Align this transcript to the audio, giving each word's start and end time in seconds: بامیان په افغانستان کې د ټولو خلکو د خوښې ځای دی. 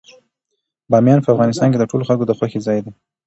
بامیان 0.91 1.19
په 1.23 1.29
افغانستان 1.33 1.67
کې 1.69 1.77
د 1.79 1.85
ټولو 1.91 2.03
خلکو 2.09 2.27
د 2.27 2.31
خوښې 2.37 2.59
ځای 2.67 2.79
دی. 2.85 2.91